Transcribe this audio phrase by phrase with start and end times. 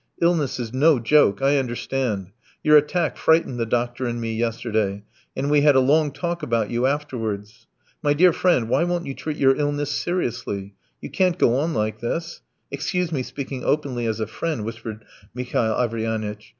[0.19, 2.31] Illness is no joke, I understand.
[2.63, 5.03] Your attack frightened the doctor and me yesterday,
[5.37, 7.67] and we had a long talk about you afterwards.
[8.01, 10.73] My dear friend, why won't you treat your illness seriously?
[11.01, 12.41] You can't go on like this....
[12.71, 16.49] Excuse me speaking openly as a friend," whispered Mihail Averyanitch.